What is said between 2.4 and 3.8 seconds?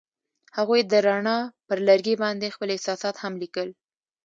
خپل احساسات هم لیکل.